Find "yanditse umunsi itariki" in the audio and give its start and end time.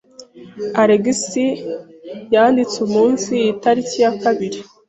2.33-3.97